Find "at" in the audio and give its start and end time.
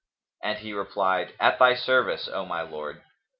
1.39-1.59